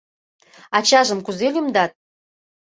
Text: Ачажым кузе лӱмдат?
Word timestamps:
Ачажым 0.77 1.19
кузе 1.25 1.47
лӱмдат? 1.53 1.91